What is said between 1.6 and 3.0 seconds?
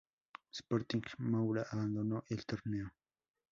abandonó el torneo.